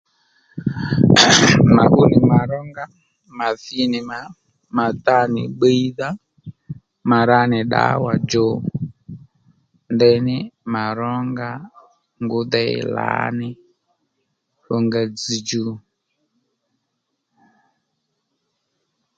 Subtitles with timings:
[1.75, 2.83] Ma gbú nì mà rónga
[3.37, 4.19] ma thi nì mà
[4.75, 6.09] mà ta nì bbiydha
[7.09, 8.47] mà ra nì ddǎwà djò
[9.93, 10.37] ndeyní
[10.73, 11.49] mà rónga
[12.23, 13.49] ngú dey lǎní
[14.63, 15.65] f'unga dzzdjú